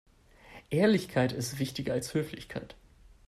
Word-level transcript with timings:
Ehrlichkeit 0.71 1.31
ist 1.31 1.59
wichtiger 1.59 1.93
als 1.93 2.15
Höflichkeit. 2.15 2.75